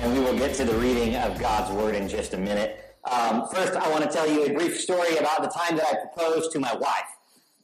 [0.00, 2.96] And we will get to the reading of God's Word in just a minute.
[3.10, 5.94] Um, first, I want to tell you a brief story about the time that I
[5.94, 7.08] proposed to my wife.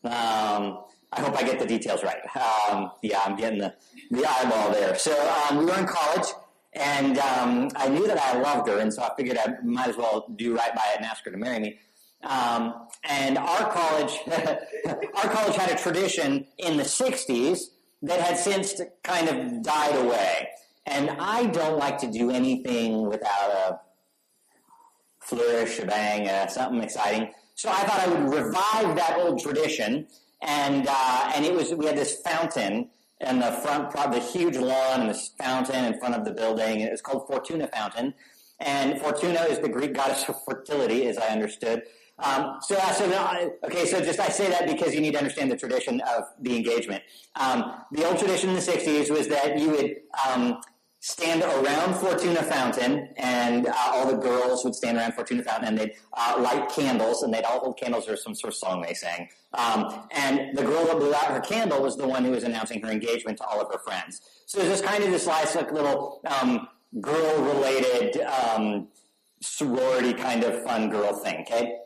[0.05, 2.19] Um, I hope I get the details right.
[2.37, 3.75] Um, yeah, I'm getting the,
[4.11, 4.97] the eyeball there.
[4.97, 5.13] So
[5.49, 6.27] um, we were in college,
[6.73, 9.97] and um, I knew that I loved her, and so I figured I might as
[9.97, 11.79] well do right by it and ask her to marry me.
[12.25, 14.19] Um, and our college,
[14.87, 17.61] our college had a tradition in the '60s
[18.03, 20.49] that had since kind of died away.
[20.87, 23.81] And I don't like to do anything without a
[25.21, 27.31] flourish, a bang, uh, something exciting.
[27.55, 30.07] So I thought I would revive that old tradition.
[30.43, 32.91] And, uh, and it was, we had this fountain
[33.21, 36.81] in the front, the huge lawn and this fountain in front of the building.
[36.81, 38.15] It was called Fortuna Fountain.
[38.61, 41.83] And Fortuna is the Greek goddess of fertility, as I understood.
[42.19, 45.51] Um, so, uh, so okay, so just I say that because you need to understand
[45.51, 47.03] the tradition of the engagement.
[47.35, 49.97] Um, the old tradition in the '60s was that you would
[50.29, 50.61] um,
[51.05, 55.79] stand around Fortuna Fountain, and uh, all the girls would stand around Fortuna Fountain, and
[55.79, 58.95] they'd uh, light candles, and they'd all hold candles or some sort of song they
[58.95, 59.29] sang.
[59.53, 62.81] Um, and the girl that blew out her candle was the one who was announcing
[62.81, 64.23] her engagement to all of her friends.
[64.47, 66.69] So there's just kind of this like, little um,
[67.03, 68.89] girl-related um,
[69.43, 71.43] sorority kind of fun girl thing.
[71.43, 71.77] Okay.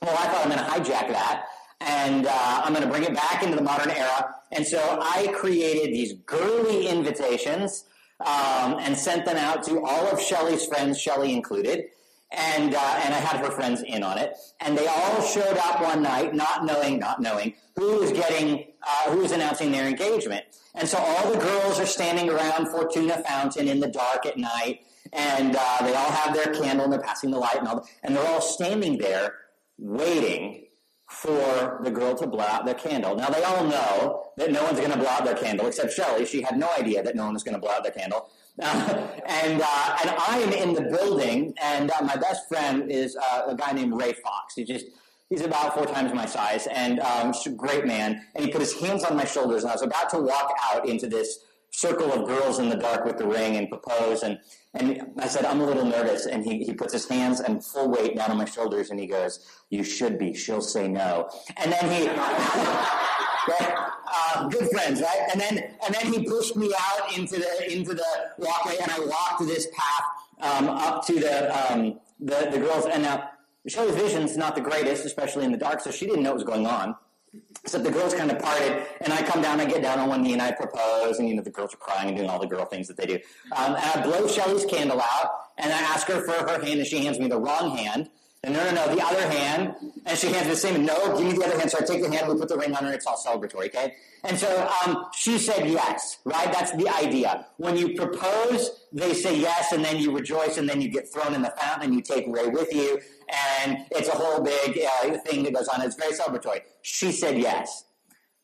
[0.00, 1.44] Well, I thought I'm going to hijack that
[1.80, 4.34] and uh, I'm going to bring it back into the modern era.
[4.52, 7.84] And so I created these girly invitations
[8.24, 11.86] um, and sent them out to all of Shelly's friends, Shelly included.
[12.30, 14.36] And, uh, and I had her friends in on it.
[14.60, 19.10] And they all showed up one night, not knowing, not knowing who was getting, uh,
[19.10, 20.44] who was announcing their engagement.
[20.74, 24.80] And so all the girls are standing around Fortuna Fountain in the dark at night.
[25.12, 27.86] And uh, they all have their candle and they're passing the light and all.
[28.02, 29.34] And they're all standing there
[29.78, 30.64] waiting
[31.08, 33.14] for the girl to blow out their candle.
[33.14, 36.24] Now they all know that no one's going to blow out their candle except Shelley.
[36.26, 38.30] She had no idea that no one was going to blow out their candle.
[38.60, 43.16] Uh, and uh, and I am in the building, and uh, my best friend is
[43.16, 44.54] uh, a guy named Ray Fox.
[44.54, 44.86] He just
[45.28, 48.24] he's about four times my size, and um, a great man.
[48.34, 50.88] And he put his hands on my shoulders, and I was about to walk out
[50.88, 54.22] into this circle of girls in the dark with the ring and propose.
[54.22, 54.38] And,
[54.74, 56.26] and I said, I'm a little nervous.
[56.26, 59.06] And he, he puts his hands and full weight down on my shoulders and he
[59.06, 59.38] goes,
[59.70, 60.34] You should be.
[60.34, 61.30] She'll say no.
[61.56, 62.08] And then he,
[63.56, 65.28] uh, good friends, right?
[65.30, 68.06] And then, and then he pushed me out into the, into the
[68.38, 70.04] walkway and I walked this path
[70.40, 72.86] um, up to the, um, the, the girls.
[72.86, 73.30] And now,
[73.66, 76.44] Shelley's vision's not the greatest, especially in the dark, so she didn't know what was
[76.44, 76.96] going on.
[77.66, 80.22] So the girls kind of parted, and I come down, I get down on one
[80.22, 82.46] knee, and I propose, and you know the girls are crying and doing all the
[82.46, 83.18] girl things that they do.
[83.56, 86.86] Um, and I blow Shelly's candle out, and I ask her for her hand, and
[86.86, 88.10] she hands me the wrong hand.
[88.42, 89.74] And no, no, no, the other hand,
[90.04, 90.84] and she hands me the same.
[90.84, 91.70] No, give me the other hand.
[91.70, 92.92] So I take the hand, we put the ring on her.
[92.92, 93.94] It's all celebratory, okay?
[94.22, 96.52] And so um, she said yes, right?
[96.52, 97.46] That's the idea.
[97.56, 101.34] When you propose, they say yes, and then you rejoice, and then you get thrown
[101.34, 103.00] in the fountain, and you take Ray with you,
[103.62, 105.82] and it's a whole big uh, thing that goes on.
[105.82, 106.60] It's very celebratory.
[106.82, 107.84] She said yes.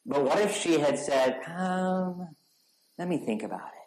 [0.05, 2.28] But what if she had said, um,
[2.99, 3.80] let me think about it?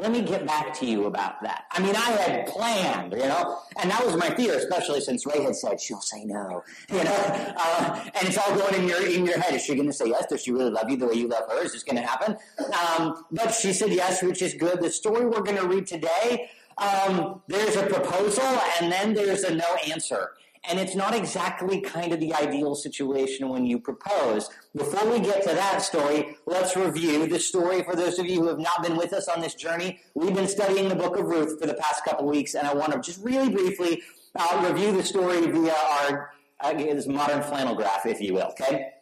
[0.00, 1.66] Let me get back to you about that.
[1.70, 5.42] I mean, I had planned, you know, and that was my fear, especially since Ray
[5.42, 9.26] had said she'll say no, you know, uh, and it's all going in your in
[9.26, 9.54] your head.
[9.54, 10.24] Is she going to say yes?
[10.26, 11.62] Does she really love you the way you love her?
[11.62, 12.38] Is this going to happen?
[12.58, 14.80] Um, but she said yes, which is good.
[14.80, 16.48] The story we're going to read today
[16.80, 20.32] um, there's a proposal and then there's a no answer.
[20.68, 24.50] And it's not exactly kind of the ideal situation when you propose.
[24.76, 28.48] Before we get to that story, let's review the story for those of you who
[28.48, 30.00] have not been with us on this journey.
[30.14, 32.92] We've been studying the book of Ruth for the past couple weeks, and I want
[32.92, 34.02] to just really briefly
[34.38, 38.52] uh, review the story via our uh, this modern flannel graph, if you will.
[38.60, 38.92] Okay.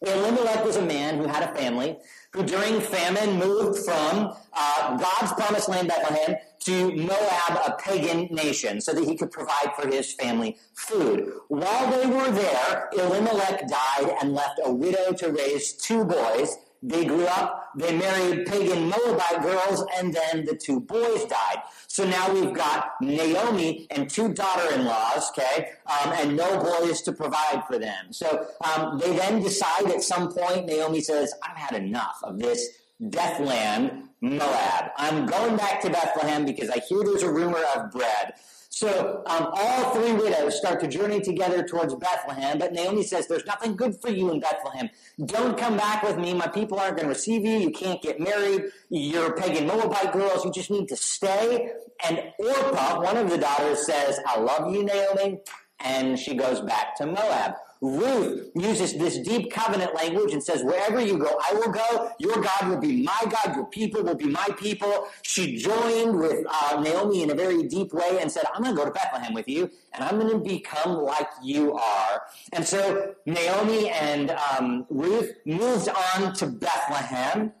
[0.00, 1.96] Elimelech was a man who had a family
[2.38, 8.80] who during famine moved from uh, God's promised land, Bethlehem, to Moab, a pagan nation,
[8.80, 11.32] so that he could provide for his family food.
[11.48, 16.56] While they were there, Elimelech died and left a widow to raise two boys.
[16.82, 21.62] They grew up, they married pagan Moabite girls, and then the two boys died.
[21.88, 27.64] So now we've got Naomi and two daughter-in-laws, okay, um, and no boys to provide
[27.66, 28.12] for them.
[28.12, 32.68] So um, they then decide at some point, Naomi says, I've had enough of this
[33.08, 34.90] death land Moab.
[34.96, 38.34] I'm going back to Bethlehem because I hear there's a rumor of bread.
[38.78, 43.44] So um, all three widows start to journey together towards Bethlehem, but Naomi says, There's
[43.44, 44.88] nothing good for you in Bethlehem.
[45.26, 46.32] Don't come back with me.
[46.32, 47.56] My people aren't going to receive you.
[47.56, 48.66] You can't get married.
[48.88, 50.44] You're pagan Moabite girls.
[50.44, 51.72] You just need to stay.
[52.08, 55.40] And Orpah, one of the daughters, says, I love you, Naomi.
[55.80, 57.54] And she goes back to Moab.
[57.80, 62.10] Ruth uses this deep covenant language and says, wherever you go, I will go.
[62.18, 63.54] Your God will be my God.
[63.54, 65.06] Your people will be my people.
[65.22, 68.78] She joined with uh, Naomi in a very deep way and said, I'm going to
[68.80, 72.22] go to Bethlehem with you and I'm going to become like you are.
[72.52, 77.52] And so Naomi and um, Ruth moved on to Bethlehem.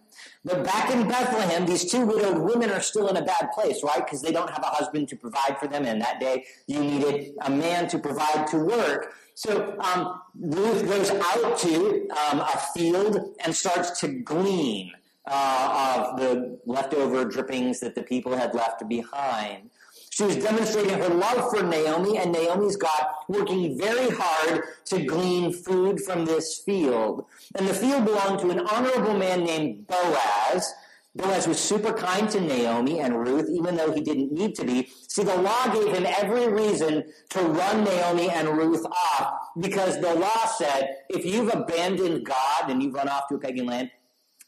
[0.44, 4.04] But back in Bethlehem, these two widowed women are still in a bad place, right?
[4.04, 5.84] Because they don't have a husband to provide for them.
[5.84, 9.14] And that day, you needed a man to provide to work.
[9.38, 14.90] So um, Ruth goes out to um, a field and starts to glean
[15.28, 19.70] uh, of the leftover drippings that the people had left behind.
[20.10, 25.52] She was demonstrating her love for Naomi, and Naomi's God working very hard to glean
[25.52, 27.24] food from this field.
[27.54, 30.74] And the field belonged to an honorable man named Boaz,
[31.18, 34.88] Boaz was super kind to Naomi and Ruth, even though he didn't need to be.
[35.08, 40.14] See, the law gave him every reason to run Naomi and Ruth off because the
[40.14, 43.90] law said if you've abandoned God and you've run off to a pagan land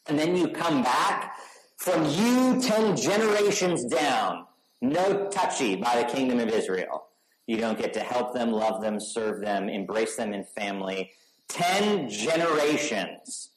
[0.06, 1.37] and then you come back,
[1.76, 4.44] from you 10 generations down,
[4.82, 7.06] no touchy by the kingdom of Israel.
[7.46, 11.11] You don't get to help them, love them, serve them, embrace them in family.
[11.49, 13.50] 10 generations.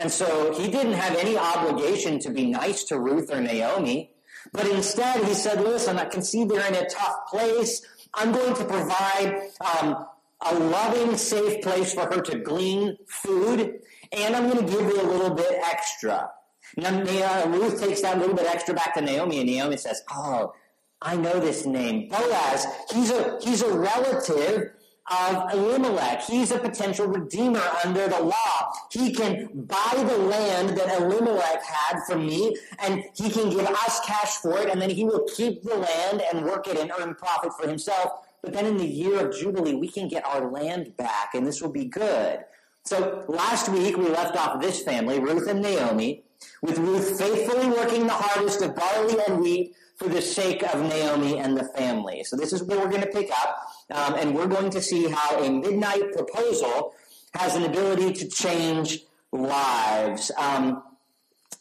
[0.00, 4.12] And so he didn't have any obligation to be nice to Ruth or Naomi,
[4.52, 7.82] but instead he said, listen, I can see they're in a tough place.
[8.14, 10.06] I'm going to provide um,
[10.40, 13.80] a loving, safe place for her to glean food,
[14.12, 16.30] and I'm going to give her a little bit extra.
[16.76, 17.02] Now,
[17.46, 20.54] Ruth takes that little bit extra back to Naomi, and Naomi says, oh,
[21.02, 22.08] I know this name.
[22.08, 24.72] Boaz, he's a, he's a relative
[25.10, 26.22] of Elimelech.
[26.22, 28.72] He's a potential redeemer under the law.
[28.90, 34.00] He can buy the land that Elimelech had from me, and he can give us
[34.06, 37.14] cash for it, and then he will keep the land and work it and earn
[37.14, 38.26] profit for himself.
[38.42, 41.60] But then in the year of Jubilee, we can get our land back, and this
[41.60, 42.44] will be good.
[42.84, 46.22] So last week, we left off this family, Ruth and Naomi,
[46.62, 51.38] with Ruth faithfully working the harvest of barley and wheat for the sake of Naomi
[51.38, 52.22] and the family.
[52.22, 53.58] So this is where we're going to pick up,
[53.90, 56.94] um, and we're going to see how a midnight proposal
[57.34, 59.00] has an ability to change
[59.32, 60.30] lives.
[60.36, 60.82] Um,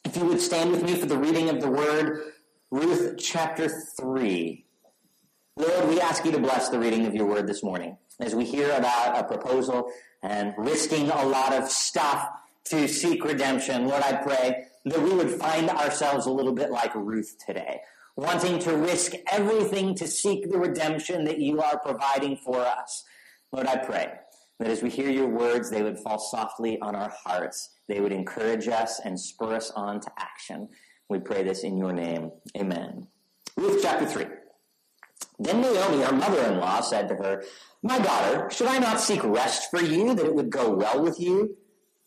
[0.04, 2.34] if you would stand with me for the reading of the word,
[2.72, 3.70] Ruth chapter
[4.00, 4.66] 3.
[5.56, 8.46] Lord, we ask you to bless the reading of your word this morning as we
[8.46, 9.92] hear about a proposal
[10.22, 12.28] and risking a lot of stuff
[12.66, 13.88] to seek redemption.
[13.88, 17.82] Lord, I pray that we would find ourselves a little bit like Ruth today
[18.18, 23.04] wanting to risk everything to seek the redemption that you are providing for us.
[23.52, 24.12] Lord, I pray
[24.60, 27.76] that as we hear your words, they would fall softly on our hearts.
[27.88, 30.68] They would encourage us and spur us on to action.
[31.10, 32.32] We pray this in your name.
[32.58, 33.08] Amen.
[33.56, 34.26] Ruth chapter 3.
[35.40, 37.44] Then Naomi, her mother-in-law, said to her,
[37.84, 41.20] My daughter, should I not seek rest for you, that it would go well with
[41.20, 41.56] you?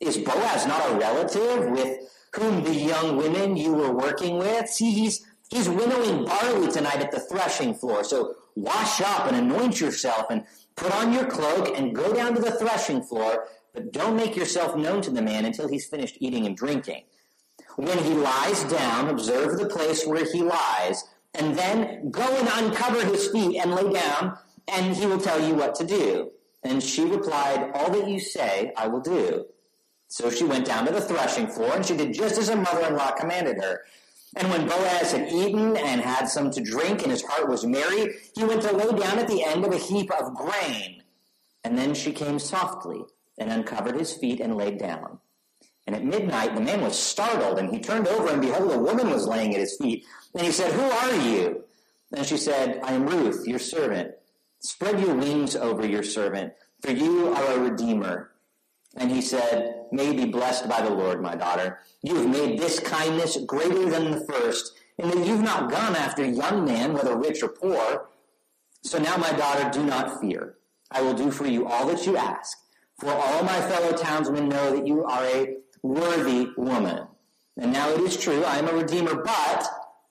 [0.01, 1.99] Is Boaz not a relative with
[2.35, 4.69] whom the young women you were working with?
[4.69, 8.05] See, he's He's winnowing barley tonight at the threshing floor.
[8.05, 10.45] So wash up and anoint yourself and
[10.77, 14.77] put on your cloak and go down to the threshing floor, but don't make yourself
[14.77, 17.03] known to the man until he's finished eating and drinking.
[17.77, 23.05] When he lies down, observe the place where he lies, and then go and uncover
[23.05, 26.31] his feet and lay down, and he will tell you what to do.
[26.63, 29.47] And she replied, All that you say, I will do.
[30.09, 32.87] So she went down to the threshing floor, and she did just as her mother
[32.87, 33.83] in law commanded her.
[34.37, 38.15] And when Boaz had eaten and had some to drink, and his heart was merry,
[38.35, 41.03] he went to lay down at the end of a heap of grain.
[41.65, 43.03] And then she came softly
[43.39, 45.19] and uncovered his feet and laid down.
[45.87, 49.11] And at midnight the man was startled, and he turned over, and behold, a woman
[49.11, 50.05] was laying at his feet.
[50.35, 51.65] And he said, Who are you?
[52.15, 54.13] And she said, I am Ruth, your servant.
[54.61, 58.31] Spread your wings over your servant, for you are a redeemer.
[58.97, 61.79] And he said, May be blessed by the Lord, my daughter.
[62.03, 66.25] You have made this kindness greater than the first, and that you've not gone after
[66.25, 68.09] young men, whether rich or poor.
[68.83, 70.57] So now, my daughter, do not fear.
[70.91, 72.59] I will do for you all that you ask.
[72.99, 77.07] For all my fellow townsmen know that you are a worthy woman.
[77.57, 79.67] And now it is true, I am a redeemer, but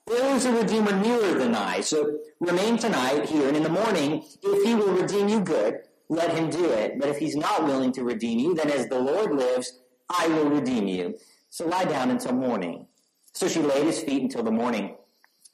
[0.06, 1.80] there is a redeemer nearer than I.
[1.80, 6.36] So remain tonight here, and in the morning, if he will redeem you good, let
[6.36, 6.98] him do it.
[6.98, 9.78] But if he's not willing to redeem you, then as the Lord lives,
[10.10, 11.16] I will redeem you.
[11.50, 12.88] So lie down until morning.
[13.32, 14.96] So she laid his feet until the morning,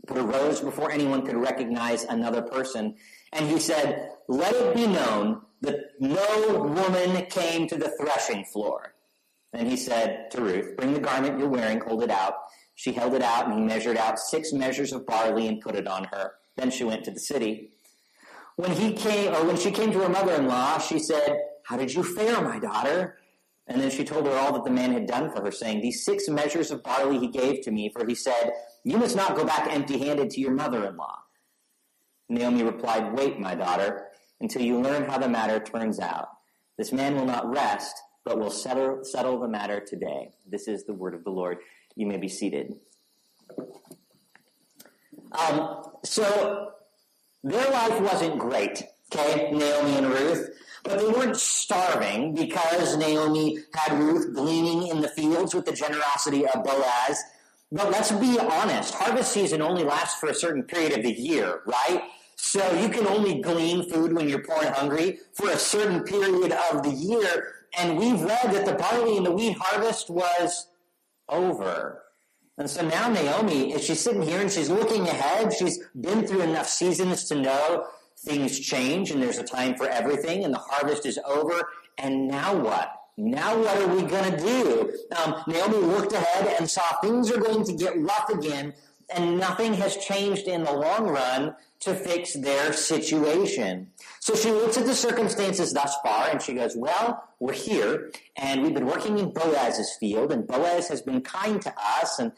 [0.06, 2.96] but arose before anyone could recognize another person.
[3.32, 8.94] And he said, Let it be known that no woman came to the threshing floor.
[9.52, 12.34] And he said to Ruth, Bring the garment you're wearing, hold it out.
[12.74, 15.86] She held it out, and he measured out six measures of barley and put it
[15.86, 16.32] on her.
[16.56, 17.72] Then she went to the city.
[18.56, 22.02] When he came, or when she came to her mother-in-law, she said, How did you
[22.02, 23.18] fare, my daughter?
[23.68, 26.04] And then she told her all that the man had done for her, saying, These
[26.04, 28.52] six measures of barley he gave to me, for he said,
[28.84, 31.18] You must not go back empty handed to your mother in law.
[32.28, 34.08] Naomi replied, Wait, my daughter,
[34.40, 36.28] until you learn how the matter turns out.
[36.78, 37.94] This man will not rest,
[38.24, 40.30] but will settle, settle the matter today.
[40.48, 41.58] This is the word of the Lord.
[41.94, 42.74] You may be seated.
[45.32, 46.72] Um, so,
[47.46, 48.82] their life wasn't great,
[49.14, 50.50] okay, Naomi and Ruth.
[50.82, 56.46] But they weren't starving because Naomi had Ruth gleaning in the fields with the generosity
[56.46, 57.22] of Boaz.
[57.70, 61.62] But let's be honest, harvest season only lasts for a certain period of the year,
[61.66, 62.02] right?
[62.36, 66.52] So you can only glean food when you're poor and hungry for a certain period
[66.70, 67.54] of the year.
[67.78, 70.68] And we've read that the barley and the wheat harvest was
[71.28, 72.05] over.
[72.58, 76.40] And so now Naomi, is she's sitting here and she's looking ahead, she's been through
[76.40, 77.86] enough seasons to know
[78.18, 81.68] things change and there's a time for everything and the harvest is over.
[81.98, 82.92] And now what?
[83.18, 84.92] Now what are we going to do?
[85.16, 88.72] Um, Naomi looked ahead and saw things are going to get rough again
[89.14, 93.90] and nothing has changed in the long run to fix their situation.
[94.26, 98.60] So she looks at the circumstances thus far and she goes, well, we're here and
[98.60, 102.32] we've been working in Boaz's field and Boaz has been kind to us and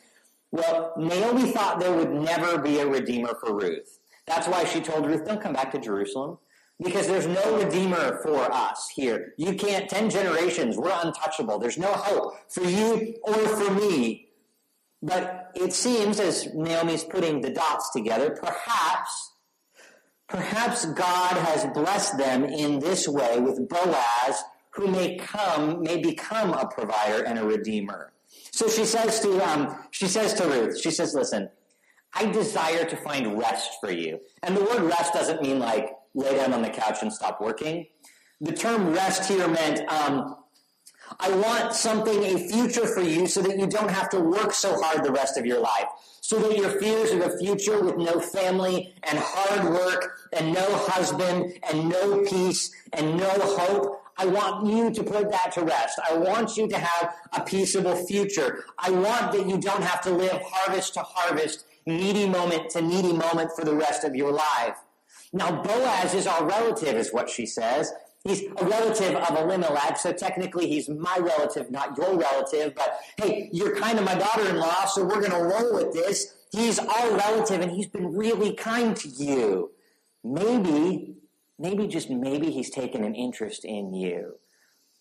[0.51, 4.01] well, Naomi thought there would never be a redeemer for Ruth.
[4.27, 6.37] That's why she told Ruth, don't come back to Jerusalem.
[6.79, 9.33] Because there's no redeemer for us here.
[9.39, 11.59] You can't, 10 generations, we're untouchable.
[11.59, 14.29] There's no hope for you or for me.
[15.01, 19.33] But it seems, as Naomi's putting the dots together, perhaps,
[20.29, 26.53] perhaps God has blessed them in this way with Boaz, who may come, may become
[26.53, 28.13] a provider and a redeemer.
[28.53, 31.49] So she says to, um, she says to Ruth, she says, listen,
[32.15, 34.21] I desire to find rest for you.
[34.43, 37.87] And the word rest doesn't mean like lay down on the couch and stop working.
[38.41, 40.37] The term rest here meant um,
[41.21, 44.81] I want something, a future for you, so that you don't have to work so
[44.81, 45.87] hard the rest of your life.
[46.21, 50.67] So that your fears of a future with no family and hard work and no
[50.87, 55.99] husband and no peace and no hope, I want you to put that to rest.
[56.11, 58.65] I want you to have a peaceable future.
[58.79, 63.13] I want that you don't have to live harvest to harvest needy moment to needy
[63.13, 64.77] moment for the rest of your life.
[65.33, 67.93] Now, Boaz is our relative, is what she says.
[68.25, 72.75] He's a relative of Elimelech, so technically he's my relative, not your relative.
[72.75, 75.93] But hey, you're kind of my daughter in law, so we're going to roll with
[75.93, 76.35] this.
[76.51, 79.71] He's our relative, and he's been really kind to you.
[80.25, 81.15] Maybe,
[81.59, 84.35] maybe just maybe he's taken an interest in you.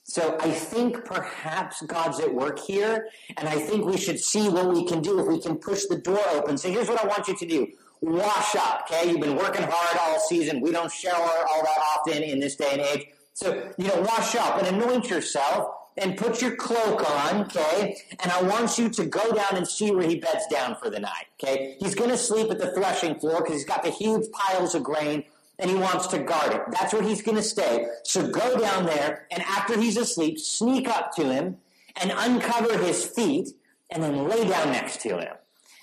[0.04, 4.74] So I think perhaps God's at work here, and I think we should see what
[4.74, 6.58] we can do if we can push the door open.
[6.58, 7.68] So here's what I want you to do.
[8.02, 9.10] Wash up, okay?
[9.10, 10.62] You've been working hard all season.
[10.62, 13.08] We don't shower all that often in this day and age.
[13.34, 17.98] So, you know, wash up and anoint yourself and put your cloak on, okay?
[18.20, 21.00] And I want you to go down and see where he beds down for the
[21.00, 21.76] night, okay?
[21.80, 24.84] He's going to sleep at the threshing floor because he's got the huge piles of
[24.84, 25.24] grain
[25.60, 26.62] and he wants to guard it.
[26.72, 27.88] That's where he's going to stay.
[28.04, 31.58] So go down there, and after he's asleep, sneak up to him
[32.00, 33.50] and uncover his feet,
[33.90, 35.34] and then lay down next to him.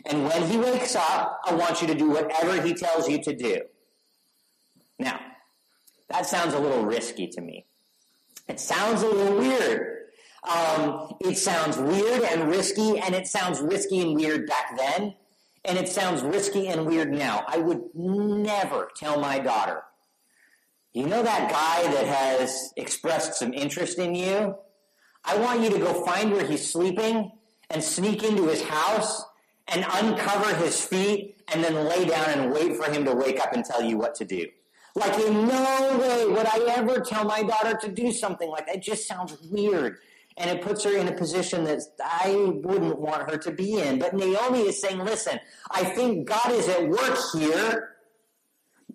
[0.06, 3.34] And when he wakes up, I want you to do whatever he tells you to
[3.34, 3.62] do.
[4.98, 5.18] Now,
[6.08, 7.64] that sounds a little risky to me.
[8.48, 9.90] It sounds a little weird.
[10.42, 15.14] Um, it sounds weird and risky, and it sounds risky and weird back then
[15.64, 17.44] and it sounds risky and weird now.
[17.48, 19.82] I would never tell my daughter,
[20.92, 24.56] you know that guy that has expressed some interest in you?
[25.24, 27.32] I want you to go find where he's sleeping
[27.70, 29.24] and sneak into his house
[29.68, 33.52] and uncover his feet and then lay down and wait for him to wake up
[33.52, 34.46] and tell you what to do.
[34.94, 38.76] Like in no way would I ever tell my daughter to do something like that.
[38.76, 39.98] It just sounds weird
[40.36, 43.98] and it puts her in a position that I wouldn't want her to be in.
[43.98, 45.38] But Naomi is saying, listen,
[45.70, 47.90] I think God is at work here,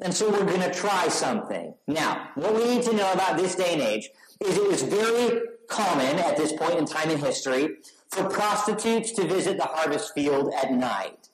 [0.02, 1.74] and so we're going to try something.
[1.88, 4.10] Now, what we need to know about this day and age
[4.42, 7.78] is it was very common at this point in time in history
[8.12, 11.30] for prostitutes to visit the harvest field at night.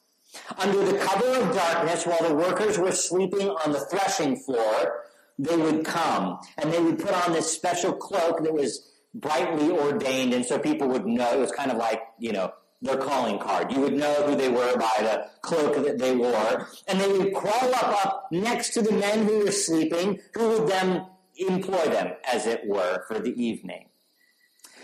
[0.57, 5.03] Under the cover of darkness, while the workers were sleeping on the threshing floor,
[5.39, 10.33] they would come and they would put on this special cloak that was brightly ordained,
[10.33, 11.33] and so people would know.
[11.33, 12.51] It was kind of like, you know,
[12.81, 13.71] their calling card.
[13.71, 16.67] You would know who they were by the cloak that they wore.
[16.87, 20.67] And they would crawl up, up next to the men who were sleeping, who would
[20.67, 23.87] then employ them, as it were, for the evening.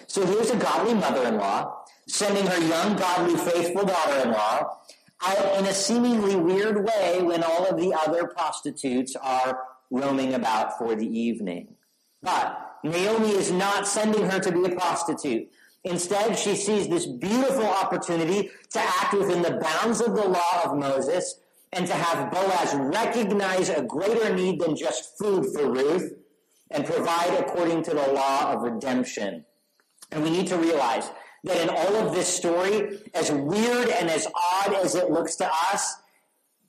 [0.07, 4.77] So here's a godly mother-in-law sending her young, godly, faithful daughter-in-law
[5.23, 10.77] out in a seemingly weird way when all of the other prostitutes are roaming about
[10.77, 11.75] for the evening.
[12.23, 15.49] But Naomi is not sending her to be a prostitute.
[15.83, 20.77] Instead, she sees this beautiful opportunity to act within the bounds of the law of
[20.77, 21.39] Moses
[21.73, 26.13] and to have Boaz recognize a greater need than just food for Ruth
[26.69, 29.45] and provide according to the law of redemption.
[30.11, 31.09] And we need to realize
[31.43, 35.49] that in all of this story, as weird and as odd as it looks to
[35.73, 35.95] us,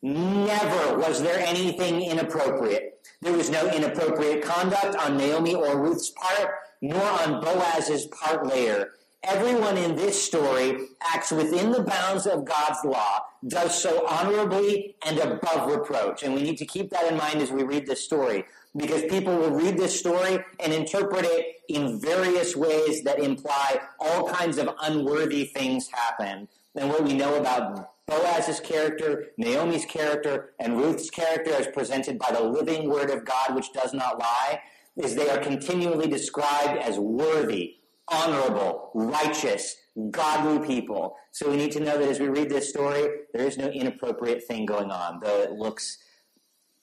[0.02, 3.00] never was there anything inappropriate.
[3.20, 8.92] There was no inappropriate conduct on Naomi or Ruth's part, nor on Boaz's part later.
[9.24, 15.18] Everyone in this story acts within the bounds of God's law, does so honorably and
[15.18, 16.22] above reproach.
[16.22, 18.44] And we need to keep that in mind as we read this story,
[18.76, 24.28] because people will read this story and interpret it in various ways that imply all
[24.28, 26.48] kinds of unworthy things happen.
[26.74, 32.30] And what we know about Boaz's character, Naomi's character, and Ruth's character as presented by
[32.32, 34.60] the living word of God, which does not lie,
[34.96, 37.76] is they are continually described as worthy,
[38.08, 39.76] honorable, righteous,
[40.10, 41.16] godly people.
[41.30, 44.44] So we need to know that as we read this story, there is no inappropriate
[44.44, 45.98] thing going on, though it looks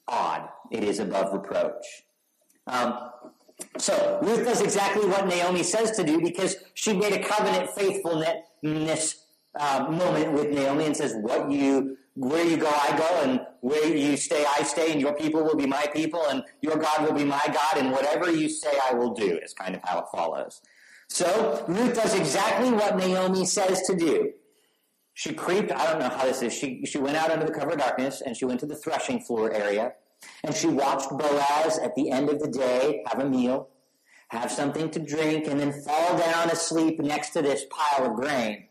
[0.08, 0.50] odd.
[0.72, 1.86] It is above reproach.
[2.66, 3.10] Um,
[3.78, 9.26] so Ruth does exactly what Naomi says to do because she made a covenant faithfulness
[9.60, 13.86] uh, moment with Naomi and says, "What you, where you go, I go, and where
[13.96, 17.14] you stay, I stay, and your people will be my people, and your God will
[17.14, 20.06] be my God, and whatever you say, I will do." Is kind of how it
[20.12, 20.62] follows.
[21.10, 24.32] So Ruth does exactly what Naomi says to do.
[25.14, 25.72] She creeped.
[25.72, 26.54] I don't know how this is.
[26.54, 29.20] She she went out under the cover of darkness, and she went to the threshing
[29.20, 29.94] floor area,
[30.44, 33.70] and she watched Boaz at the end of the day have a meal,
[34.30, 38.66] have something to drink, and then fall down asleep next to this pile of grain.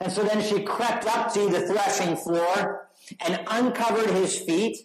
[0.00, 2.88] And so then she crept up to the threshing floor
[3.20, 4.76] and uncovered his feet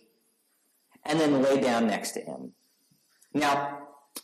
[1.03, 2.53] and then lay down next to him.
[3.33, 3.79] Now,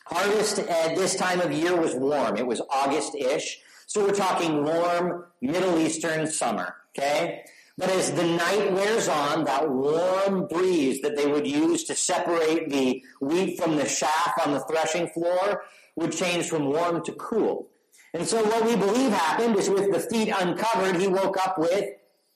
[0.06, 2.38] harvest at this time of year was warm.
[2.38, 3.60] It was August-ish.
[3.86, 7.44] So we're talking warm Middle Eastern summer, okay?
[7.78, 12.70] But as the night wears on, that warm breeze that they would use to separate
[12.70, 15.64] the wheat from the chaff on the threshing floor
[15.96, 17.70] would change from warm to cool.
[18.14, 21.90] And so what we believe happened is with the feet uncovered, he woke up with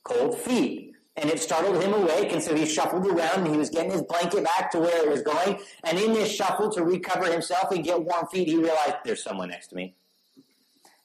[0.04, 0.94] cold feet.
[1.16, 4.04] And it startled him awake, and so he shuffled around and he was getting his
[4.04, 5.60] blanket back to where it was going.
[5.84, 9.50] And in this shuffle to recover himself and get warm feet, he realized there's someone
[9.50, 9.96] next to me.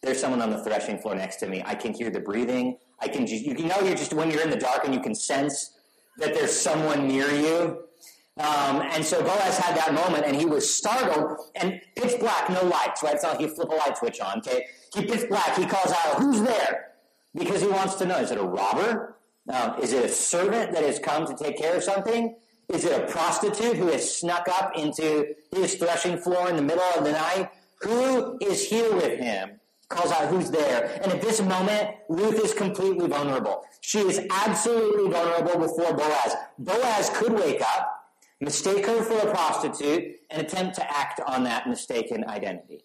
[0.02, 1.62] There's someone on the threshing floor next to me.
[1.64, 2.76] I can hear the breathing.
[3.02, 5.14] I can just, you know, you're just, when you're in the dark and you can
[5.14, 5.72] sense
[6.18, 7.82] that there's someone near you.
[8.38, 12.62] Um, and so Boaz had that moment, and he was startled, and pitch black, no
[12.64, 13.18] lights, right?
[13.22, 14.66] Like you flip a light switch on, okay?
[14.94, 16.92] He pitch black, he calls out, who's there?
[17.34, 19.16] Because he wants to know, is it a robber?
[19.48, 22.36] Um, is it a servant that has come to take care of something?
[22.68, 26.84] Is it a prostitute who has snuck up into his threshing floor in the middle
[26.96, 27.50] of the night?
[27.80, 29.60] Who is here with him?
[29.92, 30.98] Calls out who's there.
[31.02, 33.64] And at this moment, Ruth is completely vulnerable.
[33.80, 36.34] She is absolutely vulnerable before Boaz.
[36.58, 38.02] Boaz could wake up
[38.42, 42.84] mistake her for a prostitute, and attempt to act on that mistaken identity.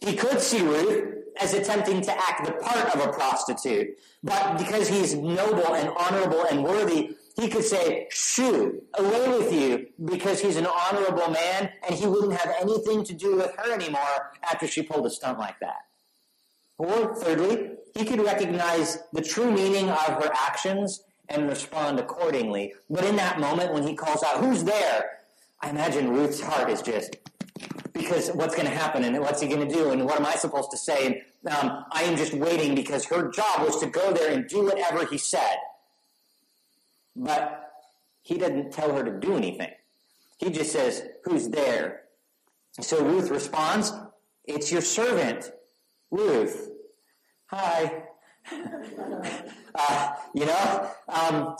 [0.00, 4.88] He could see Ruth as attempting to act the part of a prostitute, but because
[4.88, 10.56] he's noble and honorable and worthy, he could say, shoo, away with you, because he's
[10.56, 14.82] an honorable man and he wouldn't have anything to do with her anymore after she
[14.82, 15.86] pulled a stunt like that.
[16.78, 22.74] Or thirdly, he could recognize the true meaning of her actions and respond accordingly.
[22.90, 25.18] But in that moment when he calls out, who's there?
[25.60, 27.16] I imagine Ruth's heart is just,
[27.92, 30.34] because what's going to happen and what's he going to do and what am I
[30.34, 31.06] supposed to say?
[31.06, 34.64] And um, I am just waiting because her job was to go there and do
[34.64, 35.56] whatever he said.
[37.14, 37.70] But
[38.22, 39.70] he didn't tell her to do anything.
[40.38, 42.02] He just says, who's there?
[42.80, 43.92] So Ruth responds,
[44.44, 45.52] it's your servant,
[46.12, 46.70] Ruth.
[47.46, 48.04] Hi.
[49.74, 50.90] uh, you know?
[51.08, 51.56] Um,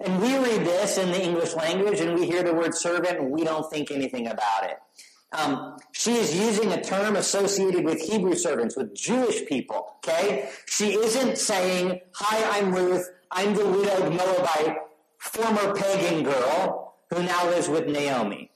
[0.00, 3.30] and we read this in the English language and we hear the word servant and
[3.30, 4.78] we don't think anything about it.
[5.30, 10.50] Um, she is using a term associated with Hebrew servants, with Jewish people, okay?
[10.66, 13.08] She isn't saying, Hi, I'm Ruth.
[13.30, 14.78] I'm the widowed Moabite,
[15.18, 18.50] former pagan girl who now lives with Naomi.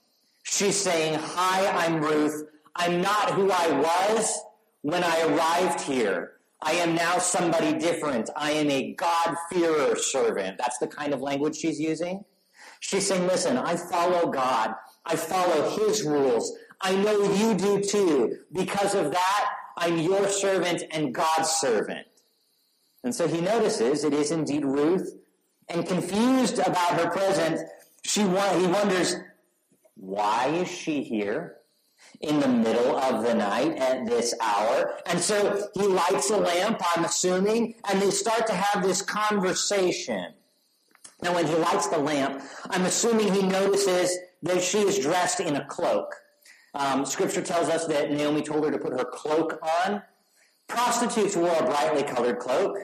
[0.44, 2.44] She's saying, Hi, I'm Ruth.
[2.74, 4.42] I'm not who I was
[4.82, 6.32] when I arrived here.
[6.60, 8.30] I am now somebody different.
[8.36, 10.58] I am a God-fearer servant.
[10.58, 12.24] That's the kind of language she's using.
[12.78, 14.74] She's saying, listen, I follow God.
[15.04, 16.56] I follow His rules.
[16.80, 18.38] I know you do too.
[18.52, 22.06] Because of that, I'm your servant and God's servant.
[23.02, 25.16] And so he notices it is indeed Ruth,
[25.68, 27.60] and confused about her presence,
[28.04, 29.16] she he wonders,
[29.96, 31.56] why is she here
[32.20, 34.94] in the middle of the night at this hour?
[35.06, 40.34] And so he lights a lamp, I'm assuming, and they start to have this conversation.
[41.22, 45.56] Now, when he lights the lamp, I'm assuming he notices that she is dressed in
[45.56, 46.14] a cloak.
[46.74, 50.02] Um, scripture tells us that Naomi told her to put her cloak on.
[50.68, 52.76] Prostitutes wore a brightly colored cloak.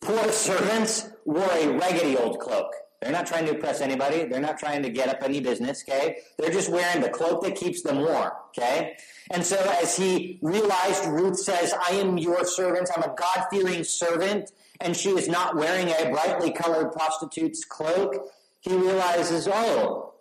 [0.00, 2.72] Poor servants wore a raggedy old cloak.
[3.02, 4.24] They're not trying to impress anybody.
[4.26, 6.18] They're not trying to get up any business, okay?
[6.38, 8.96] They're just wearing the cloak that keeps them warm, okay?
[9.32, 12.90] And so as he realized, Ruth says, I am your servant.
[12.94, 14.52] I'm a God-fearing servant.
[14.80, 18.14] And she is not wearing a brightly colored prostitute's cloak.
[18.60, 20.14] He realizes, oh,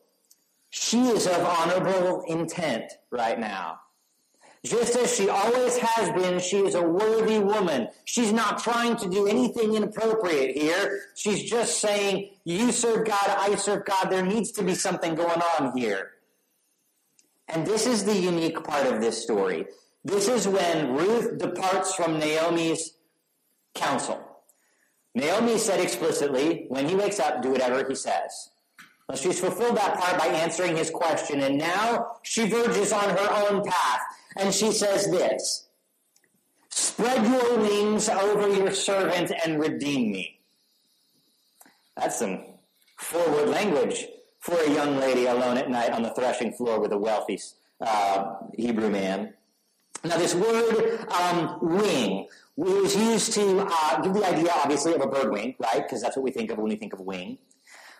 [0.71, 3.79] she is of honorable intent right now.
[4.63, 7.87] Just as she always has been, she is a worthy woman.
[8.05, 11.01] She's not trying to do anything inappropriate here.
[11.15, 14.11] She's just saying, you serve God, I serve God.
[14.11, 16.11] There needs to be something going on here.
[17.47, 19.65] And this is the unique part of this story.
[20.05, 22.93] This is when Ruth departs from Naomi's
[23.73, 24.21] counsel.
[25.15, 28.51] Naomi said explicitly, when he wakes up, do whatever he says.
[29.09, 33.47] Well, she's fulfilled that part by answering his question, and now she verges on her
[33.49, 34.01] own path,
[34.37, 35.67] and she says this
[36.69, 40.39] Spread your wings over your servant and redeem me.
[41.97, 42.45] That's some
[42.97, 44.07] forward language
[44.39, 47.39] for a young lady alone at night on the threshing floor with a wealthy
[47.81, 49.33] uh, Hebrew man.
[50.03, 55.07] Now, this word um, wing was used to uh, give the idea, obviously, of a
[55.07, 55.83] bird wing, right?
[55.83, 57.37] Because that's what we think of when we think of wing.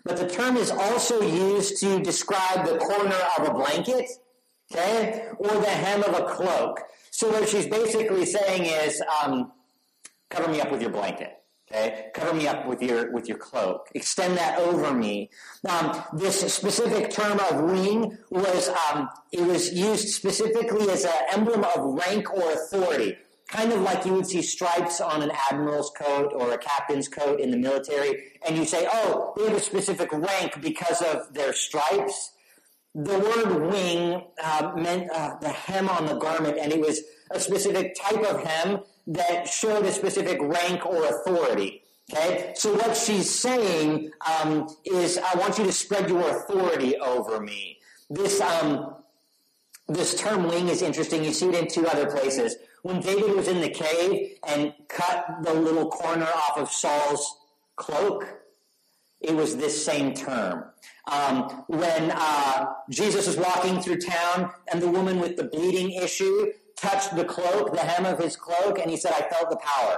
[0.04, 4.10] But the term is also used to describe the corner of a blanket,
[4.72, 6.82] okay, or the hem of a cloak.
[7.12, 9.52] So what she's basically saying is, um,
[10.30, 11.38] cover me up with your blanket.
[11.70, 13.88] Okay, cover me up with your with your cloak.
[13.96, 15.30] Extend that over me.
[15.68, 21.64] Um, this specific term of wing was um, it was used specifically as an emblem
[21.64, 23.18] of rank or authority
[23.52, 27.40] kind of like you would see stripes on an admiral's coat or a captain's coat
[27.40, 31.54] in the military, and you say, oh, they have a specific rank because of their
[31.54, 32.32] stripes.
[32.94, 37.02] The word wing uh, meant uh, the hem on the garment, and it was
[37.32, 41.84] a specific type of hem that showed a specific rank or authority.
[42.12, 47.40] Okay, so what she's saying um, is, I want you to spread your authority over
[47.40, 47.80] me.
[48.10, 48.96] This um,
[49.88, 51.24] this term wing is interesting.
[51.24, 55.44] You see it in two other places when David was in the cave and cut
[55.44, 57.38] the little corner off of Saul's
[57.76, 58.26] cloak,
[59.20, 60.66] it was this same term.
[61.08, 66.52] Um, when uh, Jesus was walking through town and the woman with the bleeding issue
[66.76, 69.98] touched the cloak, the hem of his cloak, and he said, I felt the power.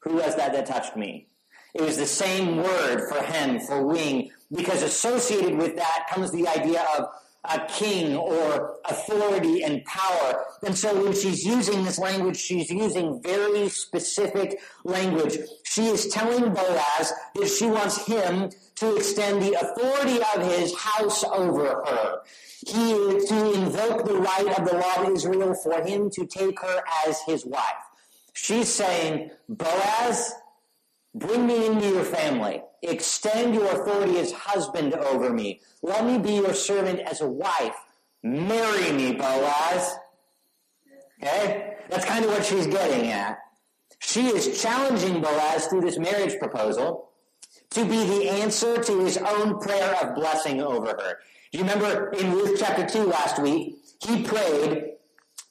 [0.00, 1.28] Who was that that touched me?
[1.74, 6.46] It was the same word for hem, for wing, because associated with that comes the
[6.46, 7.08] idea of
[7.44, 10.44] a king or authority and power.
[10.64, 15.38] And so when she's using this language, she's using very specific language.
[15.64, 21.22] She is telling Boaz that she wants him to extend the authority of his house
[21.24, 22.20] over her.
[22.66, 22.92] He
[23.28, 27.20] to invoke the right of the law of Israel for him to take her as
[27.26, 27.62] his wife.
[28.32, 30.34] She's saying, Boaz,
[31.14, 32.62] bring me into your family.
[32.84, 35.60] Extend your authority as husband over me.
[35.82, 37.76] Let me be your servant as a wife.
[38.22, 39.96] Marry me, Boaz.
[41.22, 41.76] Okay?
[41.88, 43.38] That's kind of what she's getting at.
[44.00, 47.10] She is challenging Boaz through this marriage proposal
[47.70, 51.18] to be the answer to his own prayer of blessing over her.
[51.52, 53.76] Do you remember in Ruth chapter 2 last week?
[54.00, 54.92] He prayed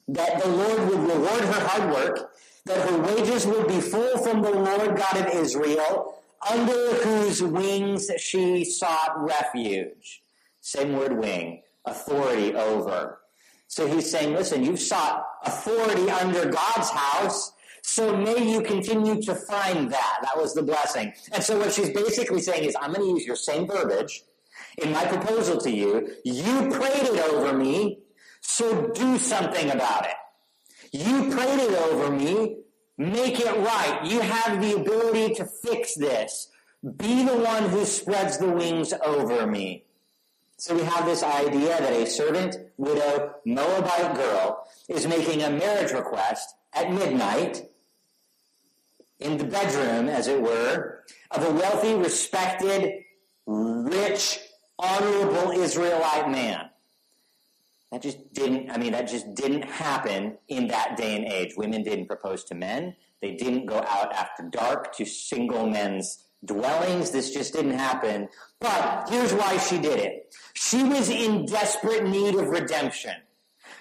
[0.08, 2.30] that the Lord would reward her hard work,
[2.66, 8.10] that her wages would be full from the Lord God of Israel, under whose wings
[8.18, 10.22] she sought refuge.
[10.60, 13.20] Same word wing, authority over.
[13.66, 17.52] So he's saying, listen, you've sought authority under God's house,
[17.82, 20.18] so may you continue to find that.
[20.22, 21.12] That was the blessing.
[21.32, 24.22] And so what she's basically saying is, I'm going to use your same verbiage
[24.78, 26.08] in my proposal to you.
[26.24, 27.98] You prayed it over me,
[28.40, 30.16] so do something about it.
[30.92, 32.63] You prayed it over me,
[32.96, 34.00] Make it right.
[34.04, 36.48] You have the ability to fix this.
[36.96, 39.84] Be the one who spreads the wings over me.
[40.56, 45.92] So we have this idea that a servant, widow, Moabite girl is making a marriage
[45.92, 47.68] request at midnight
[49.18, 53.04] in the bedroom, as it were, of a wealthy, respected,
[53.46, 54.40] rich,
[54.78, 56.70] honorable Israelite man.
[57.92, 61.52] That just didn't, I mean, that just didn't happen in that day and age.
[61.56, 62.96] Women didn't propose to men.
[63.20, 67.10] They didn't go out after dark to single men's dwellings.
[67.10, 68.28] This just didn't happen.
[68.60, 70.34] But here's why she did it.
[70.54, 73.14] She was in desperate need of redemption.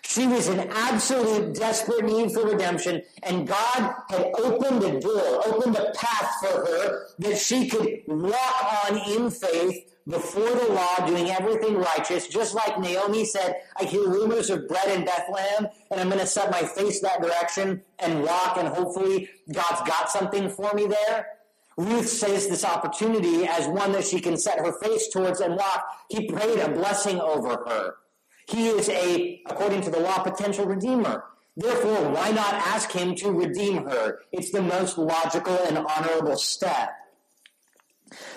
[0.04, 5.78] She was in absolute desperate need for redemption, and God had opened a door, opened
[5.78, 11.30] a path for her that she could walk on in faith before the law, doing
[11.30, 16.10] everything righteous, just like Naomi said, I hear rumors of bread in Bethlehem, and I'm
[16.10, 20.74] going to set my face that direction and walk, and hopefully God's got something for
[20.74, 21.28] me there.
[21.78, 25.86] Ruth says this opportunity as one that she can set her face towards and walk.
[26.10, 27.96] He prayed a blessing over her.
[28.48, 31.24] He is a, according to the law, potential redeemer.
[31.56, 34.20] Therefore, why not ask him to redeem her?
[34.32, 36.92] It's the most logical and honorable step.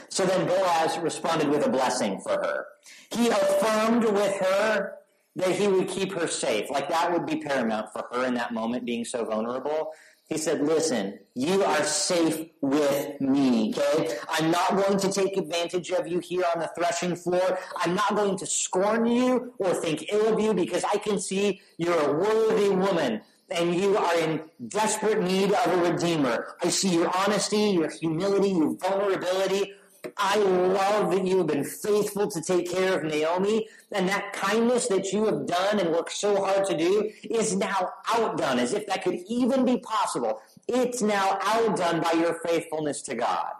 [0.09, 2.67] So then Boaz responded with a blessing for her.
[3.11, 4.93] He affirmed with her
[5.37, 6.71] that he would keep her safe.
[6.71, 9.93] Like that would be paramount for her in that moment, being so vulnerable.
[10.29, 14.19] He said, listen, you are safe with me, okay?
[14.29, 17.61] I'm not going to take advantage of you here on the threshing floor.
[17.77, 21.61] I'm not going to scorn you or think ill of you because I can see
[21.79, 26.57] you're a worthy woman and you are in desperate need of a redeemer.
[26.63, 29.73] I see your honesty, your humility, your vulnerability.
[30.17, 34.87] I love that you have been faithful to take care of Naomi, and that kindness
[34.89, 38.87] that you have done and worked so hard to do is now outdone, as if
[38.87, 40.41] that could even be possible.
[40.69, 43.51] It's now outdone by your faithfulness to God.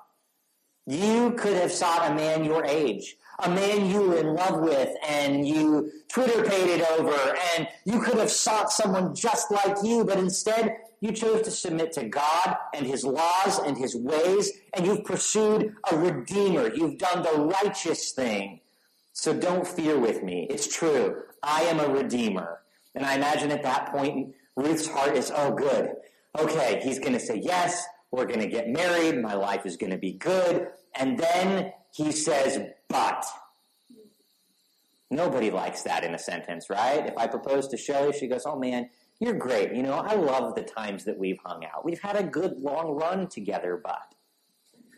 [0.87, 4.91] You could have sought a man your age, a man you were in love with,
[5.07, 10.19] and you Twitter pated over, and you could have sought someone just like you, but
[10.19, 15.05] instead you chose to submit to God and His laws and His ways, and you've
[15.05, 16.73] pursued a Redeemer.
[16.75, 18.61] You've done the righteous thing.
[19.13, 20.47] So don't fear with me.
[20.51, 21.23] It's true.
[21.43, 22.61] I am a Redeemer.
[22.95, 25.93] And I imagine at that point, Ruth's heart is, oh, good.
[26.39, 27.85] Okay, he's going to say yes.
[28.11, 29.21] We're going to get married.
[29.21, 30.69] My life is going to be good.
[30.95, 33.25] And then he says, but.
[35.11, 37.07] Nobody likes that in a sentence, right?
[37.07, 39.73] If I propose to Shelly, she goes, oh man, you're great.
[39.73, 41.85] You know, I love the times that we've hung out.
[41.85, 44.15] We've had a good long run together, but.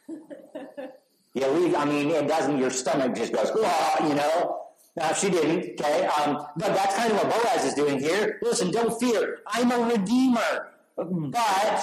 [1.35, 4.63] yeah, we, I mean, it doesn't, your stomach just goes, you know?
[4.97, 6.07] Now, she didn't, okay?
[6.07, 8.39] Um, but that's kind of what Boaz is doing here.
[8.43, 9.41] Listen, don't fear.
[9.47, 10.71] I'm a redeemer.
[10.97, 11.81] But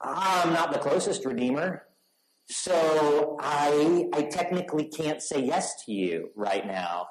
[0.00, 1.87] I'm not the closest redeemer.
[2.50, 7.08] So I, I technically can't say yes to you right now.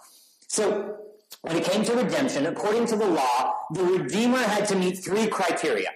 [0.47, 0.97] So
[1.41, 5.28] when it came to redemption, according to the law, the Redeemer had to meet three
[5.28, 5.89] criteria.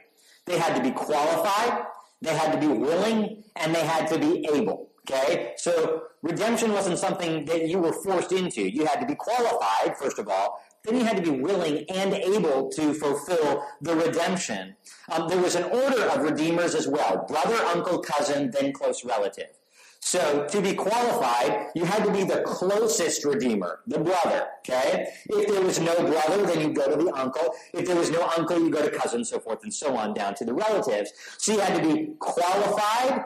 [0.45, 1.85] They had to be qualified,
[2.21, 4.89] they had to be willing, and they had to be able.
[5.09, 5.53] Okay?
[5.57, 8.61] So redemption wasn't something that you were forced into.
[8.61, 10.59] You had to be qualified, first of all.
[10.83, 14.75] Then you had to be willing and able to fulfill the redemption.
[15.09, 19.49] Um, there was an order of redeemers as well brother, uncle, cousin, then close relative.
[20.03, 25.13] So to be qualified, you had to be the closest redeemer, the brother, okay?
[25.29, 27.53] If there was no brother, then you go to the uncle.
[27.71, 30.33] If there was no uncle, you go to cousin, so forth and so on, down
[30.35, 31.13] to the relatives.
[31.37, 33.25] So you had to be qualified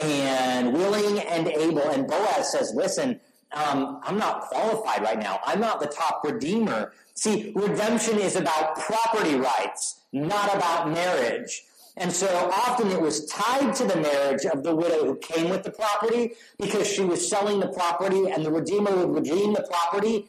[0.00, 1.82] and willing and able.
[1.82, 3.20] And Boaz says, listen,
[3.52, 5.40] um, I'm not qualified right now.
[5.44, 6.92] I'm not the top redeemer.
[7.14, 11.64] See, redemption is about property rights, not about marriage.
[11.96, 15.64] And so often it was tied to the marriage of the widow who came with
[15.64, 20.28] the property because she was selling the property and the Redeemer would redeem the property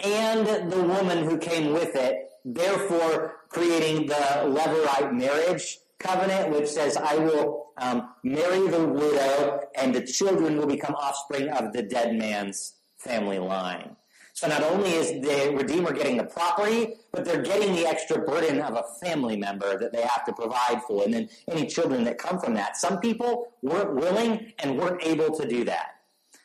[0.00, 6.96] and the woman who came with it, therefore creating the Levirate marriage covenant, which says,
[6.96, 12.16] I will um, marry the widow and the children will become offspring of the dead
[12.16, 13.96] man's family line.
[14.32, 18.60] So not only is the Redeemer getting the property, but they're getting the extra burden
[18.60, 22.18] of a family member that they have to provide for, and then any children that
[22.18, 22.76] come from that.
[22.76, 26.00] Some people weren't willing and weren't able to do that.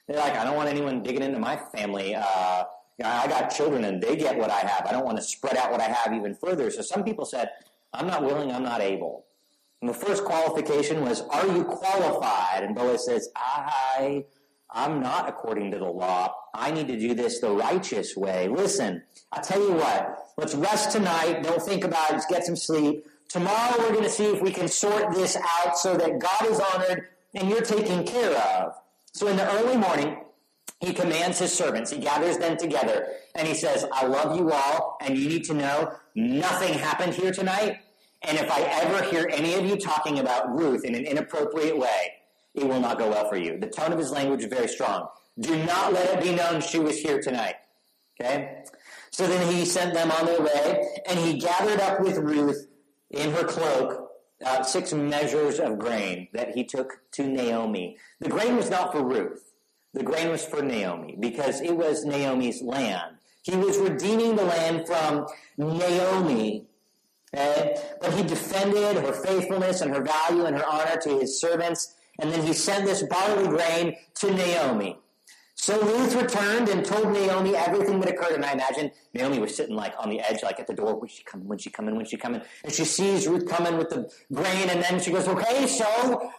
[0.07, 2.15] They're like, I don't want anyone digging into my family.
[2.15, 2.65] Uh,
[3.03, 4.85] I got children and they get what I have.
[4.85, 6.69] I don't want to spread out what I have even further.
[6.69, 7.49] So some people said,
[7.93, 9.25] I'm not willing, I'm not able.
[9.81, 12.63] And the first qualification was, Are you qualified?
[12.63, 14.25] And Boaz says, I
[14.71, 16.35] I'm not according to the law.
[16.53, 18.47] I need to do this the righteous way.
[18.47, 20.31] Listen, I'll tell you what.
[20.37, 21.41] Let's rest tonight.
[21.43, 22.21] Don't think about it.
[22.29, 23.05] Get some sleep.
[23.29, 26.59] Tomorrow we're going to see if we can sort this out so that God is
[26.59, 28.73] honored and you're taken care of.
[29.11, 30.17] So in the early morning,
[30.79, 31.91] he commands his servants.
[31.91, 35.53] He gathers them together and he says, I love you all and you need to
[35.53, 37.79] know nothing happened here tonight
[38.21, 42.13] And if I ever hear any of you talking about Ruth in an inappropriate way,
[42.53, 43.59] it will not go well for you.
[43.59, 45.07] The tone of his language is very strong.
[45.39, 47.55] Do not let it be known she was here tonight.
[48.19, 48.63] Okay?
[49.11, 52.67] So then he sent them on their way, and he gathered up with Ruth
[53.09, 54.09] in her cloak
[54.45, 57.97] uh, six measures of grain that he took to Naomi.
[58.19, 59.51] The grain was not for Ruth.
[59.93, 63.15] The grain was for Naomi because it was Naomi's land.
[63.43, 65.25] He was redeeming the land from
[65.57, 66.67] Naomi.
[67.35, 67.75] Okay?
[68.01, 71.95] But he defended her faithfulness and her value and her honor to his servants.
[72.19, 74.97] And then he sent this barley grain to Naomi.
[75.55, 78.31] So Ruth returned and told Naomi everything that occurred.
[78.31, 80.95] And I imagine Naomi was sitting like on the edge, like at the door.
[80.95, 81.47] When she coming?
[81.47, 81.95] When she coming?
[81.95, 82.41] When she coming?
[82.63, 84.69] And she sees Ruth coming with the grain.
[84.69, 86.31] And then she goes, okay, so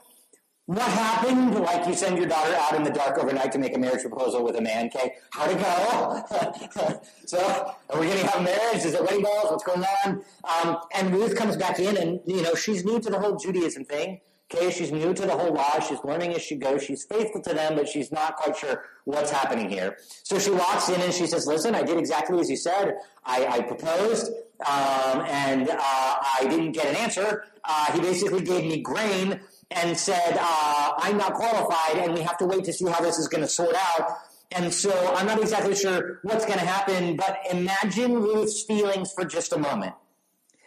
[0.71, 1.57] what happened?
[1.57, 4.45] Like you send your daughter out in the dark overnight to make a marriage proposal
[4.45, 5.15] with a man, okay?
[5.31, 7.01] How'd it go?
[7.27, 8.85] so are we going to have marriage?
[8.85, 9.51] Is it wedding bells?
[9.51, 10.23] What's going on?
[10.45, 13.85] Um, and Ruth comes back in and, you know, she's new to the whole Judaism
[13.85, 14.21] thing.
[14.53, 15.81] Okay, she's new to the whole law.
[15.81, 16.85] She's learning as she goes.
[16.85, 19.97] She's faithful to them, but she's not quite sure what's happening here.
[20.23, 22.97] So she walks in and she says, "Listen, I did exactly as you said.
[23.25, 24.33] I, I proposed,
[24.67, 27.45] um, and uh, I didn't get an answer.
[27.63, 29.39] Uh, he basically gave me grain
[29.71, 33.19] and said, uh, "I'm not qualified, and we have to wait to see how this
[33.19, 34.19] is going to sort out."
[34.53, 39.25] And so I'm not exactly sure what's going to happen, but imagine Ruth's feelings for
[39.25, 39.95] just a moment.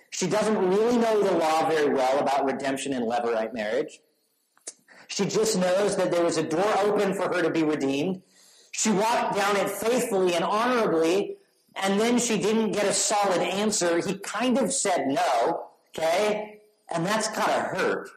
[0.10, 4.00] She doesn't really know the law very well about redemption and levirate marriage.
[5.08, 8.22] She just knows that there was a door open for her to be redeemed.
[8.72, 11.38] She walked down it faithfully and honorably,
[11.76, 13.98] and then she didn't get a solid answer.
[14.06, 16.62] He kind of said no, okay?
[16.90, 18.10] And that's kind of hurt.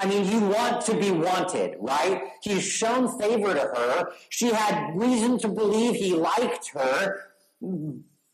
[0.00, 2.22] I mean, you want to be wanted, right?
[2.42, 4.12] He's shown favor to her.
[4.28, 7.20] She had reason to believe he liked her,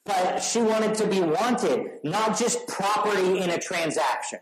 [0.05, 4.41] but she wanted to be wanted, not just property in a transaction.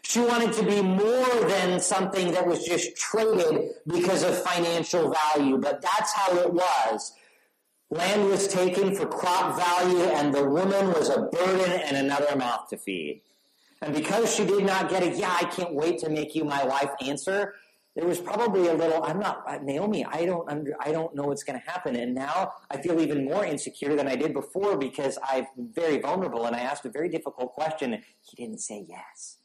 [0.00, 5.58] She wanted to be more than something that was just traded because of financial value,
[5.58, 7.12] but that's how it was.
[7.90, 12.68] Land was taken for crop value, and the woman was a burden and another mouth
[12.70, 13.20] to feed.
[13.82, 16.64] And because she did not get a, yeah, I can't wait to make you my
[16.64, 17.54] wife answer,
[17.98, 21.42] there was probably a little i'm not naomi i don't under i don't know what's
[21.42, 21.96] going to happen.
[21.96, 26.46] And now i feel even more insecure than i did before because i'm very vulnerable
[26.46, 29.38] and i asked a very difficult question he didn't say yes.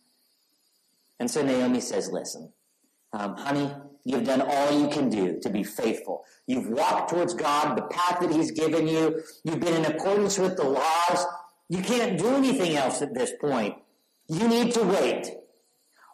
[1.20, 2.54] And so naomi says listen
[3.12, 3.74] um, honey
[4.06, 6.24] you've done all you can do to be faithful.
[6.46, 9.24] You've walked towards god the path that he's given you.
[9.44, 11.26] You've been in accordance with the laws.
[11.70, 13.78] You can't do anything else at this point
[14.28, 15.32] you need to wait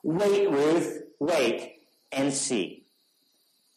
[0.03, 1.79] wait ruth wait
[2.11, 2.85] and see.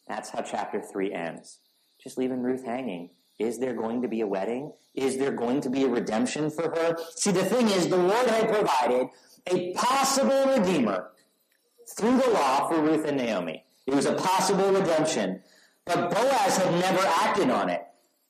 [0.07, 1.59] That's how chapter 3 ends.
[2.01, 3.09] Just leaving Ruth hanging.
[3.39, 4.73] Is there going to be a wedding?
[4.93, 6.97] Is there going to be a redemption for her?
[7.15, 9.07] See, the thing is, the Lord had provided
[9.47, 11.09] a possible redeemer
[11.95, 13.63] through the law for Ruth and Naomi.
[13.87, 15.41] It was a possible redemption.
[15.85, 17.85] But Boaz had never acted on it.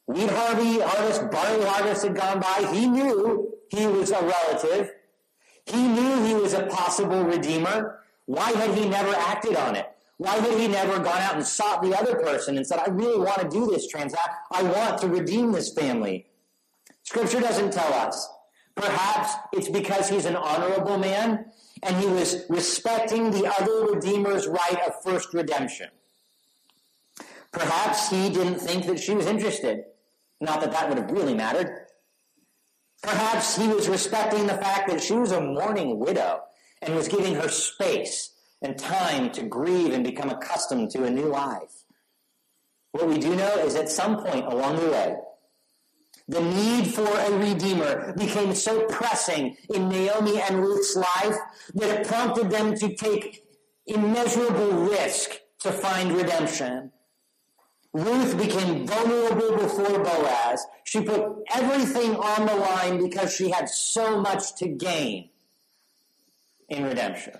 [0.05, 2.69] Wheat harvest, barley harvest had gone by.
[2.73, 4.91] He knew he was a relative.
[5.65, 7.99] He knew he was a possible redeemer.
[8.25, 9.89] Why had he never acted on it?
[10.17, 13.19] Why had he never gone out and sought the other person and said, I really
[13.19, 14.29] want to do this transact.
[14.51, 16.27] I want to redeem this family.
[17.03, 18.29] Scripture doesn't tell us.
[18.75, 21.45] Perhaps it's because he's an honorable man
[21.83, 25.89] and he was respecting the other redeemer's right of first redemption.
[27.51, 29.85] Perhaps he didn't think that she was interested.
[30.41, 31.82] Not that that would have really mattered.
[33.03, 36.41] Perhaps he was respecting the fact that she was a mourning widow
[36.81, 41.27] and was giving her space and time to grieve and become accustomed to a new
[41.27, 41.83] life.
[42.91, 45.15] What we do know is at some point along the way,
[46.29, 51.35] the need for a redeemer became so pressing in Naomi and Ruth's life
[51.73, 53.43] that it prompted them to take
[53.85, 56.91] immeasurable risk to find redemption.
[57.93, 60.65] Ruth became vulnerable before Boaz.
[60.83, 65.29] She put everything on the line because she had so much to gain
[66.69, 67.37] in redemption.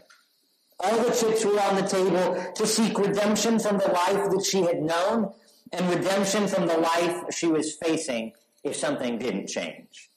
[0.80, 4.62] All the chips were on the table to seek redemption from the life that she
[4.62, 5.34] had known
[5.72, 10.12] and redemption from the life she was facing if something didn't change.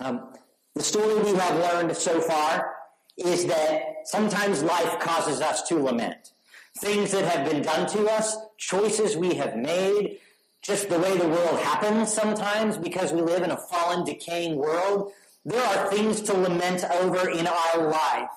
[0.00, 0.32] Um,
[0.74, 2.74] the story we have learned so far
[3.16, 6.33] is that sometimes life causes us to lament.
[6.78, 10.18] Things that have been done to us, choices we have made,
[10.62, 15.12] just the way the world happens sometimes because we live in a fallen, decaying world.
[15.44, 18.30] There are things to lament over in our life.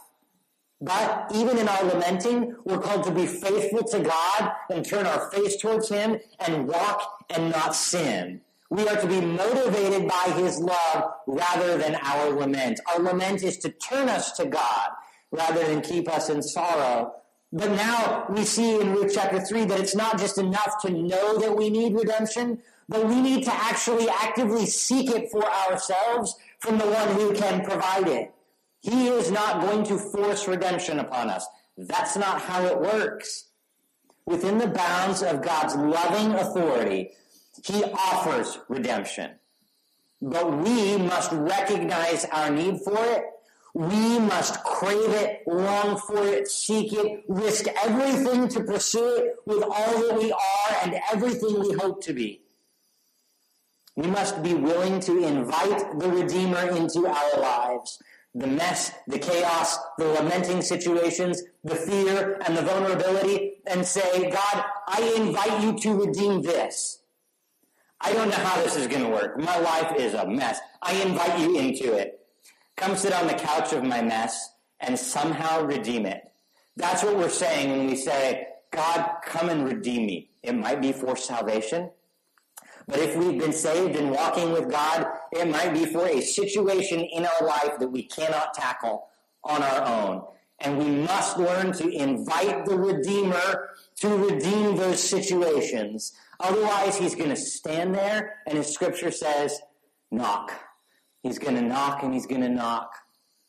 [0.79, 5.31] But even in our lamenting, we're called to be faithful to God and turn our
[5.31, 8.41] face towards Him and walk and not sin.
[8.69, 12.81] We are to be motivated by his love rather than our lament.
[12.93, 14.89] Our lament is to turn us to God
[15.31, 17.13] rather than keep us in sorrow.
[17.51, 21.37] But now we see in Luke chapter 3 that it's not just enough to know
[21.39, 26.77] that we need redemption, but we need to actually actively seek it for ourselves from
[26.77, 28.33] the one who can provide it.
[28.81, 31.47] He is not going to force redemption upon us.
[31.77, 33.45] That's not how it works.
[34.25, 37.11] Within the bounds of God's loving authority,
[37.63, 39.31] He offers redemption.
[40.21, 43.23] But we must recognize our need for it.
[43.77, 49.61] We must crave it, long for it, seek it, risk everything to pursue it with
[49.61, 52.41] all that we are and everything we hope to be.
[53.95, 58.01] We must be willing to invite the Redeemer into our lives.
[58.33, 64.65] The mess, the chaos, the lamenting situations, the fear and the vulnerability, and say, God,
[64.87, 67.03] I invite you to redeem this.
[68.01, 69.37] I don't know how this is going to work.
[69.37, 70.59] My life is a mess.
[70.81, 72.16] I invite you into it.
[72.77, 76.31] Come sit on the couch of my mess and somehow redeem it.
[76.75, 80.29] That's what we're saying when we say, God, come and redeem me.
[80.43, 81.89] It might be for salvation.
[82.87, 87.01] But if we've been saved and walking with God, it might be for a situation
[87.01, 89.07] in our life that we cannot tackle
[89.43, 90.23] on our own.
[90.59, 96.13] And we must learn to invite the Redeemer to redeem those situations.
[96.39, 99.59] Otherwise, he's going to stand there, and his Scripture says,
[100.11, 100.51] knock.
[101.23, 102.91] He's going to knock and he's going to knock.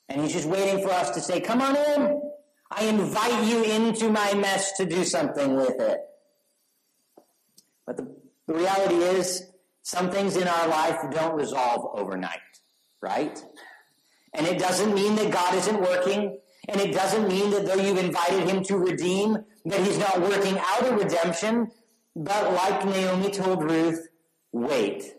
[0.08, 2.22] And he's just waiting for us to say, Come on in.
[2.70, 6.00] I invite you into my mess to do something with it.
[7.86, 9.44] But the the reality is,
[9.82, 12.40] some things in our life don't resolve overnight,
[13.02, 13.38] right?
[14.32, 16.38] And it doesn't mean that God isn't working.
[16.66, 20.58] And it doesn't mean that though you've invited him to redeem, that he's not working
[20.58, 21.70] out a redemption.
[22.16, 24.08] But like Naomi told Ruth,
[24.52, 25.14] wait.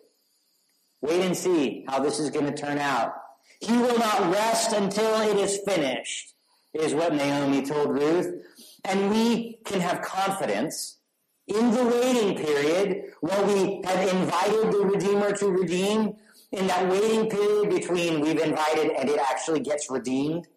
[1.02, 3.14] Wait and see how this is going to turn out.
[3.60, 6.34] He will not rest until it is finished,
[6.74, 8.46] is what Naomi told Ruth.
[8.86, 10.98] And we can have confidence
[11.48, 16.16] in the waiting period, while we have invited the Redeemer to redeem,
[16.52, 20.48] in that waiting period between we've invited and it actually gets redeemed,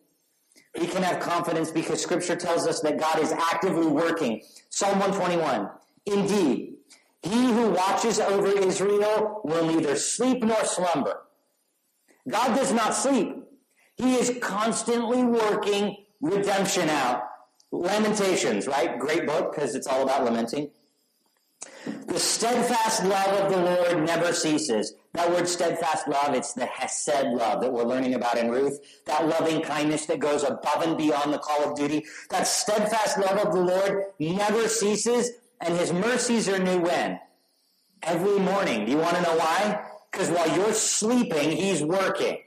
[0.78, 4.42] we can have confidence because Scripture tells us that God is actively working.
[4.70, 5.68] Psalm 121.
[6.06, 6.76] Indeed,
[7.22, 11.22] he who watches over Israel will neither sleep nor slumber.
[12.28, 13.36] God does not sleep.
[13.96, 17.24] He is constantly working redemption out.
[17.70, 18.98] Lamentations, right?
[18.98, 20.70] Great book because it's all about lamenting.
[22.06, 24.94] The steadfast love of the Lord never ceases.
[25.14, 28.78] That word steadfast love, it's the Hesed love that we're learning about in Ruth.
[29.06, 32.04] That loving kindness that goes above and beyond the call of duty.
[32.30, 35.30] That steadfast love of the Lord never ceases,
[35.62, 37.20] and his mercies are new when?
[38.02, 38.84] Every morning.
[38.84, 39.84] Do you want to know why?
[40.10, 42.38] Because while you're sleeping, he's working.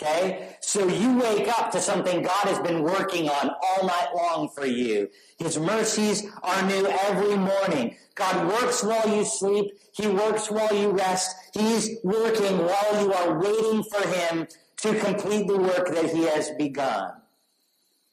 [0.00, 0.56] Okay?
[0.60, 4.64] So you wake up to something God has been working on all night long for
[4.64, 5.10] you.
[5.38, 7.96] His mercies are new every morning.
[8.14, 9.78] God works while you sleep.
[9.92, 11.36] He works while you rest.
[11.52, 14.48] He's working while you are waiting for Him
[14.78, 17.12] to complete the work that He has begun.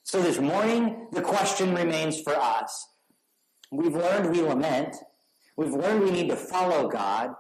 [0.04, 2.89] So this morning, the question remains for us.
[3.72, 4.96] We've learned we lament.
[5.56, 7.32] We've learned we need to follow God.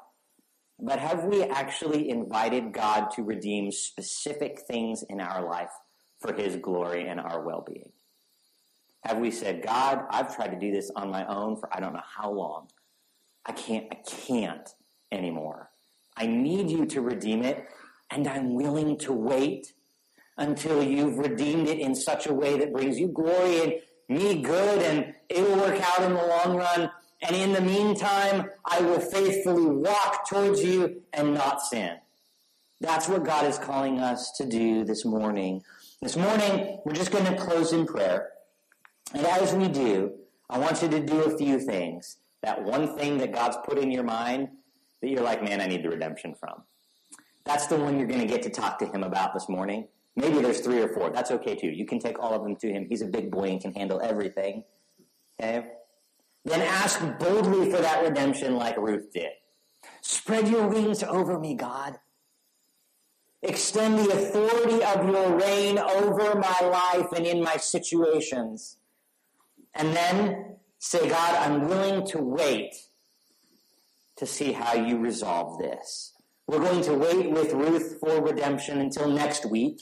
[0.80, 5.71] But have we actually invited God to redeem specific things in our life
[6.19, 7.91] for His glory and our well-being?
[9.05, 11.93] Have we said, God, I've tried to do this on my own for I don't
[11.93, 12.67] know how long.
[13.45, 14.67] I can't, I can't
[15.11, 15.69] anymore.
[16.15, 17.65] I need you to redeem it,
[18.11, 19.73] and I'm willing to wait
[20.38, 23.73] until you've redeemed it in such a way that brings you glory and
[24.10, 26.91] me good, and it'll work out in the long run.
[27.22, 31.97] And in the meantime, I will faithfully walk towards you and not sin.
[32.82, 35.64] That's what God is calling us to do this morning.
[36.01, 38.30] This morning, we're just going to close in prayer.
[39.14, 40.14] And as we do,
[40.49, 42.18] I want you to do a few things.
[42.41, 44.47] That one thing that God's put in your mind
[45.01, 46.64] that you're like, man, I need the redemption from.
[47.43, 49.88] That's the one you're going to get to talk to him about this morning.
[50.20, 51.09] Maybe there's three or four.
[51.09, 51.70] That's okay too.
[51.70, 52.86] You can take all of them to him.
[52.89, 54.63] He's a big boy and can handle everything.
[55.39, 55.65] Okay?
[56.45, 59.32] Then ask boldly for that redemption like Ruth did.
[60.01, 61.99] Spread your wings over me, God.
[63.41, 68.78] Extend the authority of your reign over my life and in my situations
[69.74, 72.76] and then say, God, I'm willing to wait
[74.17, 76.13] to see how you resolve this.
[76.47, 79.82] We're going to wait with Ruth for redemption until next week,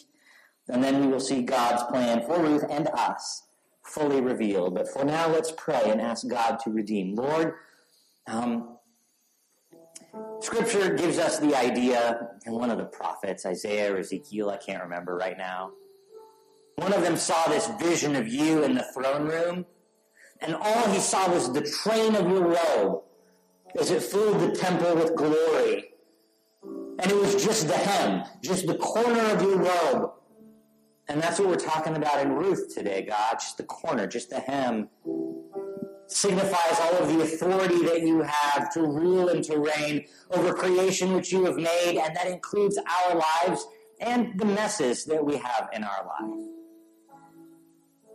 [0.70, 3.44] and then we will see God's plan for Ruth and us
[3.84, 4.76] fully revealed.
[4.76, 7.16] But for now, let's pray and ask God to redeem.
[7.16, 7.54] Lord,
[8.28, 8.78] um,
[10.40, 14.84] Scripture gives us the idea, and one of the prophets, Isaiah or Ezekiel, I can't
[14.84, 15.72] remember right now.
[16.76, 19.66] One of them saw this vision of you in the throne room,
[20.42, 23.02] and all he saw was the train of your robe
[23.80, 25.86] as it filled the temple with glory.
[27.00, 30.12] And it was just the hem, just the corner of your robe.
[31.10, 33.34] And that's what we're talking about in Ruth today, God.
[33.34, 34.90] Just the corner, just the hem.
[36.08, 41.14] Signifies all of the authority that you have to rule and to reign over creation
[41.14, 43.66] which you have made, and that includes our lives
[44.00, 46.46] and the messes that we have in our life.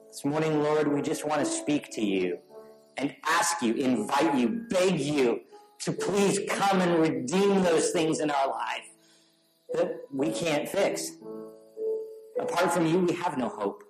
[0.08, 2.38] This morning, Lord, we just want to speak to you
[2.98, 5.40] and ask you, invite you, beg you
[5.80, 8.88] to please come and redeem those things in our life
[9.72, 11.12] that we can't fix.
[12.40, 13.84] Apart from you, we have no hope.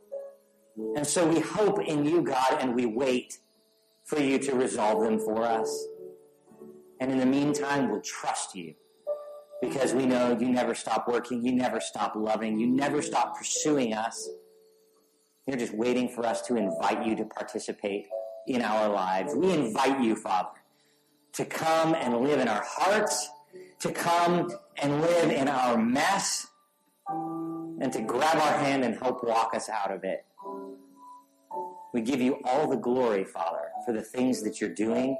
[0.97, 3.38] And so we hope in you, God, and we wait
[4.05, 5.86] for you to resolve them for us.
[7.01, 8.74] And in the meantime, we'll trust you
[9.61, 13.95] because we know you never stop working, you never stop loving, you never stop pursuing
[13.95, 14.28] us.
[15.47, 18.07] You're just waiting for us to invite you to participate
[18.47, 19.34] in our lives.
[19.34, 20.51] We invite you, Father,
[21.34, 23.28] to come and live in our hearts,
[23.80, 26.49] to come and live in our mess,
[27.83, 30.24] and to grab our hand and help walk us out of it.
[31.93, 35.18] We give you all the glory, Father, for the things that you're doing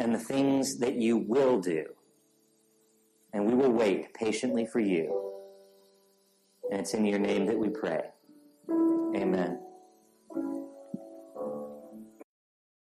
[0.00, 1.84] and the things that you will do.
[3.32, 5.30] And we will wait patiently for you.
[6.72, 8.02] And it's in your name that we pray.
[9.14, 9.60] Amen.